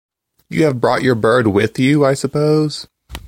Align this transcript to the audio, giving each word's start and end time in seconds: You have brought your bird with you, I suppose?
You 0.49 0.63
have 0.65 0.81
brought 0.81 1.03
your 1.03 1.13
bird 1.13 1.45
with 1.45 1.77
you, 1.77 2.03
I 2.05 2.15
suppose? 2.15 2.87